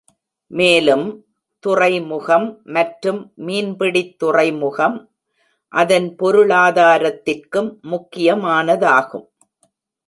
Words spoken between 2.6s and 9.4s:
மற்றும் மீன்பிடித்துறைமுகம், அதன் பொருளாதாரத்திற்கும் முக்கியமானதாகும்.